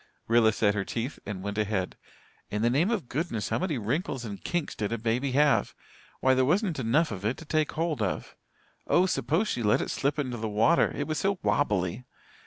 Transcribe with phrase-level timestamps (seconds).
[0.27, 1.95] Rilla set her teeth and went ahead.
[2.49, 5.75] In the name of goodness, how many wrinkles and kinks did a baby have?
[6.21, 8.35] Why, there wasn't enough of it to take hold of.
[8.87, 12.05] Oh, suppose she let it slip into the water it was so wobbly!